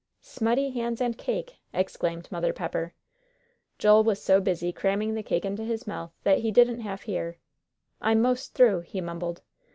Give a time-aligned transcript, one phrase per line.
[0.19, 2.95] "Smutty hands and cake!" exclaimed Mother Pepper.
[3.77, 7.37] Joel was so busy cramming the cake into his mouth that he didn't half hear.
[8.01, 9.43] "I'm most through," he mumbled.